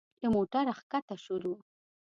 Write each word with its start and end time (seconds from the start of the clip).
له 0.21 0.27
موټره 0.35 0.71
ښکته 0.79 1.15
شولو. 1.23 1.53